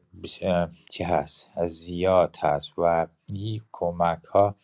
[0.91, 4.55] چی هست؟ زیاد هست و این کمک ها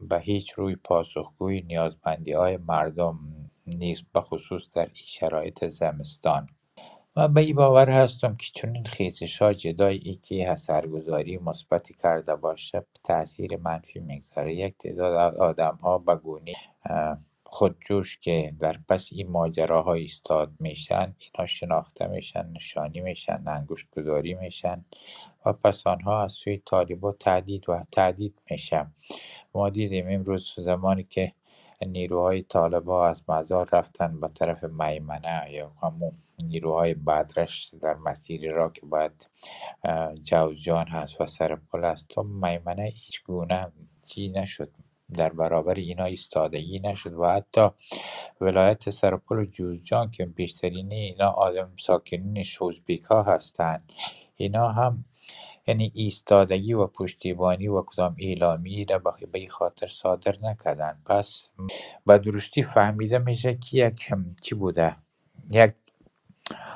[0.00, 3.18] به هیچ روی پاسخگوی نیازمندی های مردم
[3.66, 6.48] نیست به خصوص در این شرایط زمستان.
[7.16, 11.94] من به این باور هستم که چون این خیزش ها جدای ای که اثرگذاری مثبتی
[11.94, 14.54] کرده باشه تاثیر منفی می‌گذاره.
[14.54, 16.52] یک تعداد آدم ها به گونه
[17.54, 24.34] خودجوش که در پس این ماجراها ایستاد میشن اینا شناخته میشن نشانی میشن انگشت گذاری
[24.34, 24.84] میشن
[25.46, 28.92] و پس آنها از سوی طالبا تهدید و تهدید میشن.
[29.54, 31.32] ما دیدیم امروز زمانی که
[31.86, 36.12] نیروهای طالبا از مزار رفتن به طرف میمنه یا همون
[36.44, 39.30] نیروهای بدرش در مسیری را که باید
[40.22, 43.72] جوزجان هست و سر پل است تا میمنه هیچ گونه
[44.08, 44.70] چی نشد.
[45.12, 47.68] در برابر اینا ایستادگی نشد و حتی
[48.40, 53.92] ولایت سرپل و جوزجان که بیشترین اینا آدم ساکنین شوزبیک ها هستند
[54.36, 55.04] اینا هم
[55.66, 58.98] یعنی ایستادگی و پشتیبانی و کدام اعلامی را
[59.32, 61.02] به خاطر صادر نکردن.
[61.06, 61.48] پس
[62.06, 64.10] به درستی فهمیده میشه که یک
[64.42, 64.96] چی بوده؟
[65.50, 65.74] یک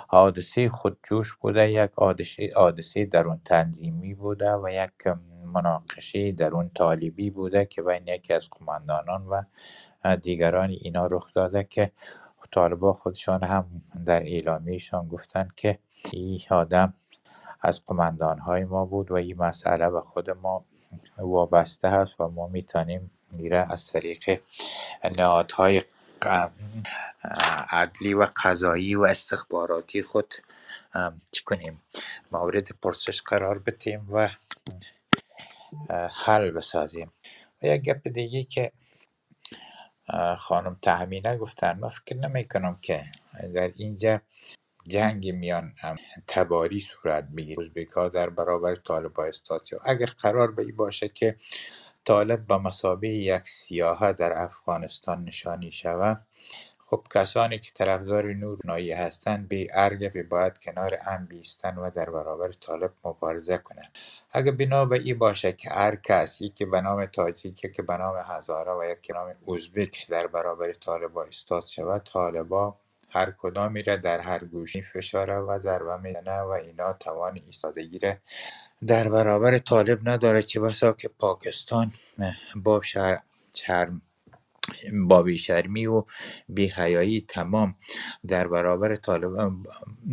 [0.09, 4.91] حادثه خودجوش بوده یک حادثه حادثه درون تنظیمی بوده و یک
[5.49, 9.43] مناقشه درون طالبی بوده که بین یکی از قماندانان و
[10.17, 11.93] دیگران اینا رخ داده که
[12.53, 15.79] طالبا خودشان هم در اعلامیشان گفتن که
[16.13, 16.95] این آدم
[17.61, 17.83] از
[18.47, 20.65] های ما بود و این مسئله به خود ما
[21.19, 24.41] وابسته هست و ما می‌تونیم میره از طریق
[25.17, 25.83] نهادهای
[27.71, 30.35] عدلی و قضایی و استخباراتی خود
[31.33, 31.83] چی کنیم؟
[32.33, 34.29] مورد پرسش قرار بتیم و
[36.11, 37.13] حل بسازیم.
[37.63, 38.73] و یک گپ دیگه که
[40.39, 43.05] خانم تهمینه گفتن من فکر نمی کنم که
[43.55, 44.21] در اینجا
[44.87, 45.75] جنگ میان
[46.27, 47.65] تباری صورت بگیره.
[47.65, 51.37] ازبک ها در برابر طالب استاد اگر قرار به این باشه که
[52.05, 56.27] طالب به مسابه یک سیاهه در افغانستان نشانی شود
[56.91, 62.11] خب کسانی که طرفدار نور نایی هستند به ارگبی باید کنار ام بیستن و در
[62.11, 63.89] برابر طالب مبارزه کنند.
[64.33, 68.15] اگر بنا به ای باشه که هر کسی که به نام تاجیک که به نام
[68.27, 72.75] هزاره و یک نام ازبک در برابر طالبا استاد شود طالبا
[73.11, 78.15] هر کدامی را در هر گوشی فشاره و ضربه می‌زنه و اینا توان ایستادگی را
[78.87, 80.43] در برابر طالب نداره.
[80.43, 81.93] چه بسا که پاکستان
[82.57, 82.81] با
[83.55, 84.03] شرم
[84.93, 86.05] با بیشرمی و
[86.49, 87.75] بیحیایی تمام
[88.27, 89.53] در برابر طالب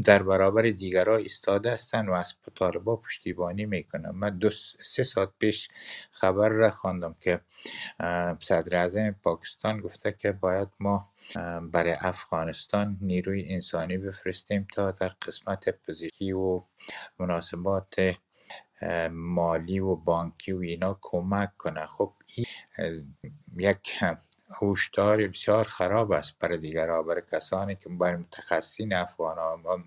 [0.06, 4.50] در برابر دیگرها ایستاده هستند و از طالبا پشتیبانی می‌کنن من دو
[4.82, 5.70] سه ساعت پیش
[6.12, 7.41] خبر را خواندم که
[8.39, 11.10] صدر اعظم پاکستان گفته که باید ما
[11.72, 16.63] برای افغانستان نیروی انسانی بفرستیم تا در قسمت پزشکی و
[17.20, 18.15] مناسبات
[19.12, 21.86] مالی و بانکی و اینا کمک کنه.
[21.86, 22.46] خب این
[23.58, 23.98] یک
[24.62, 29.38] هشدار بسیار خراب است برای دیگرها برای کسانی که برای متخصصین افغان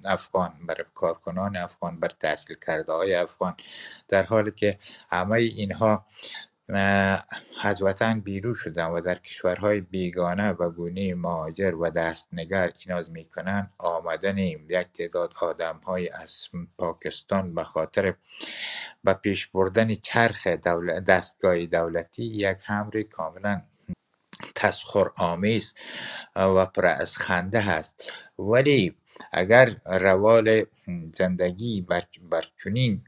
[0.05, 3.55] افغان برای کارکنان افغان بر تحصیل کرده های افغان.
[4.09, 4.79] در حالی که
[5.11, 6.07] همه اینها
[7.61, 13.71] از وطن بیرون شدن و در کشورهای بیگانه و گونه مهاجر و دستنگر اینا می‌کنن
[13.79, 18.15] آمدن یک تعداد آدم های از پاکستان به خاطر
[19.05, 20.47] به پیش بردن چرخ
[21.07, 23.63] دستگاه دولتی یک همری کاملا
[25.17, 25.75] آمیز
[26.37, 28.13] و پر از خنده هست.
[28.39, 28.95] ولی
[29.33, 30.65] اگر روال
[31.13, 32.03] زندگی بر,
[32.65, 33.03] چنین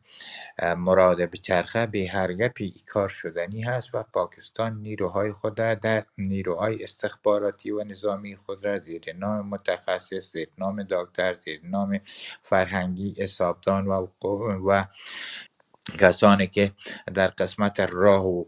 [0.76, 7.70] مراد بچرخه به هر گپی کار شدنی هست و پاکستان نیروهای خود در نیروهای استخباراتی
[7.70, 12.00] و نظامی خود را زیر نام متخصص زیر نام دکتر زیر نام
[12.42, 14.06] فرهنگی حسابدان و,
[14.66, 14.84] و
[15.98, 16.72] کسانی که
[17.14, 18.44] در قسمت راه و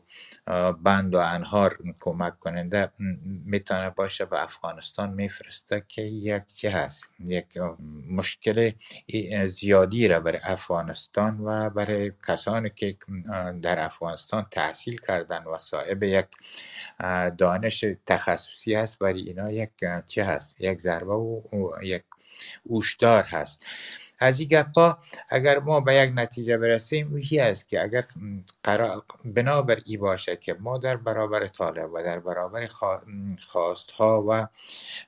[0.83, 2.90] بند و انهار کمک کننده
[3.44, 7.46] می‌تونه باشه به افغانستان میفرسته که یک چه هست؟ یک
[8.11, 8.70] مشکل
[9.44, 12.96] زیادی را برای افغانستان و برای کسانی که
[13.62, 16.26] در افغانستان تحصیل کردن و صاحب یک
[17.38, 19.70] دانش تخصصی هست برای اینا یک
[20.07, 21.40] چه هست؟ یک ضربه و
[21.83, 22.02] یک
[22.64, 23.66] اوشدار هست.
[24.22, 28.04] از این گپا اگر ما به یک نتیجه برسیم اوهی است که اگر
[29.24, 32.68] بنابر ای باشه که ما در برابر طالب و در برابر
[33.46, 34.48] خواست ها و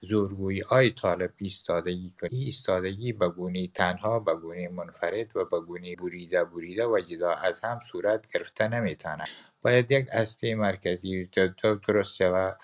[0.00, 2.32] زورگویی های طالب ایستادگی کنیم.
[2.32, 7.60] ایستادگی به گونه تنها به گونه منفرد و به گونه بریده بریده و جدا از
[7.60, 9.24] هم صورت گرفته نمی‌تونه
[9.64, 11.28] باید یک اصلی مرکزی
[11.88, 12.54] درست و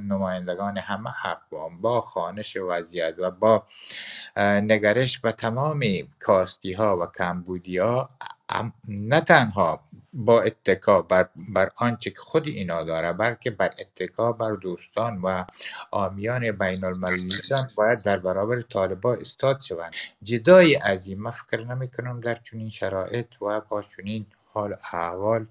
[0.00, 3.66] نمایندگان همه اقوام با خانش وضعیت و با
[4.36, 5.80] نگرش به تمام
[6.20, 8.10] کاستی ها و کمبودی ها
[8.88, 9.80] نه تنها
[10.12, 15.44] با اتکا بر, بر آنچه که خود اینا داره بلکه بر اتکا بر دوستان و
[15.90, 19.94] آمیان بین المللیشان باید در برابر طالبا استاد شوند.
[20.22, 25.46] جدای از این من فکر نمی کنم در چنین شرایط و با چنین حال احوال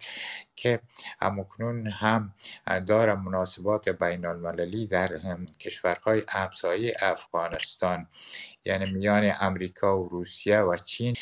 [0.56, 0.80] که
[1.22, 2.34] همکنون هم
[2.88, 5.20] داره مناسبات بین المللی در
[5.60, 8.08] کشورهای همسایه افغانستان
[8.66, 11.16] یعنی میان امریکا و روسیه و چین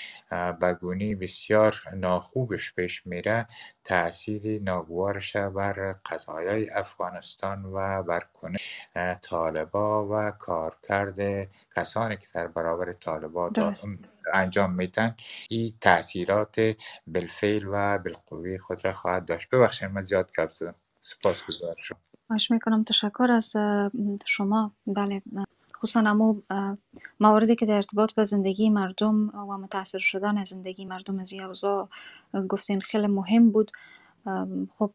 [0.61, 3.47] بگونی بسیار ناخوبش پیش میره
[3.84, 8.57] تاثیر ناگوارش بر قضایای افغانستان و بر کنه
[9.21, 13.51] طالبا و کارکرد کسانی که در برابر طالبا
[14.34, 15.15] انجام میتن
[15.49, 16.75] این تاثیرات
[17.07, 19.49] بالفعل و بالقوی خود را خواهد داشت.
[19.49, 20.76] ببخشید من زیاد گپ زدم.
[21.01, 21.97] سپاس گذار شما.
[22.28, 23.53] خواهش می‌کنم تشکر از
[24.26, 24.72] شما.
[24.88, 25.22] بله
[25.78, 26.41] خصوصا امو
[27.20, 31.43] مواردی که در ارتباط به زندگی مردم و متاثر شدن از زندگی مردم از این
[31.43, 31.89] اوضاع
[32.49, 33.72] گفتین خیلی مهم بود.
[34.70, 34.93] خب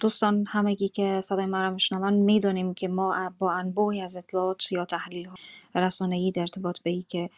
[0.00, 4.84] دوستان همگی که صدای ما را میشنون می‌دانیم که ما با انبوهی از اطلاعات یا
[4.84, 5.34] تحلیل ها
[5.74, 7.30] رسانه‌ای در ارتباط به ای که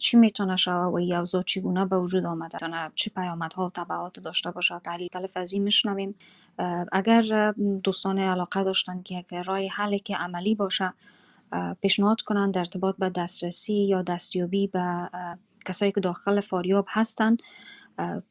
[0.00, 2.58] چی می‌تونه شود و این اوضاع چگونه به وجود آمده
[2.94, 6.14] چه پیامدها و تبعات داشته باشه تحلیل تلف از میشنویم
[6.92, 7.52] اگر
[7.84, 10.92] دوستان علاقه داشتن که یک راه حلی که عملی باشه
[11.80, 15.08] پیشنهاد کنند در ارتباط به دسترسی یا دستیابی به
[15.64, 17.42] کسایی که داخل فاریاب هستند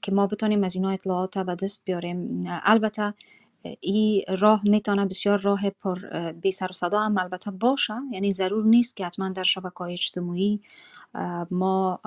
[0.02, 2.44] که ما بتونیم از اینا اطلاعات به دست بیاریم.
[2.48, 3.14] البته
[3.80, 7.94] این راه می‌تونه بسیار راه پر بی سر و صدا هم البته باشه.
[8.12, 10.62] یعنی ضرور نیست که حتما در شبکه های اجتماعی
[11.52, 12.00] ما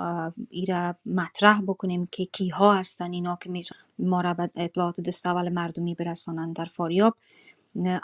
[0.49, 3.49] ایره مطرح بکنیم که کیها هستن اینا که
[3.99, 7.15] ما را به اطلاعات دست اول مردمی برسانند در فاریاب.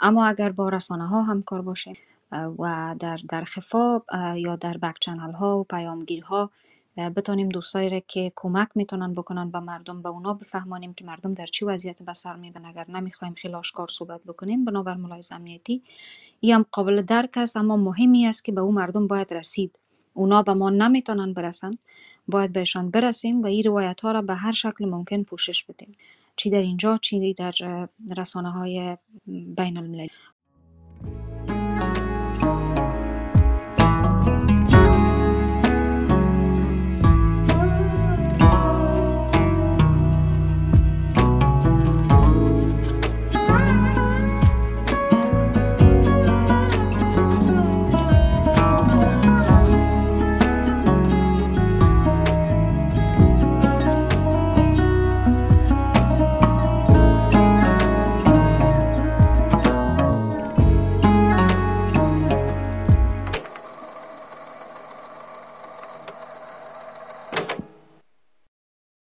[0.00, 1.94] اما اگر با رسانه ها همکار باشیم
[2.32, 4.00] و در در خفا
[4.36, 6.50] یا در بک چنل ها و پیامگیر ها
[6.96, 11.46] بتانیم دوستایی را که کمک می‌تونن بکنن به مردم به اونا بفهمانیم که مردم در
[11.46, 15.82] چی وضعیت به سر می‌برن اگر نمی‌خوایم خیلی آشکار صحبت بکنیم بنابر ملاحظه امنیتی
[16.40, 19.78] این هم قابل درک است اما مهمی است که به او مردم باید رسید.
[20.14, 21.78] اونا به ما نمی‌تونن برسن
[22.28, 25.96] باید بهشان برسیم و این روایت ها را به هر شکل ممکن پوشش بدیم.
[26.36, 27.54] چی در اینجا چی در
[28.16, 30.08] رسانه های بین الملل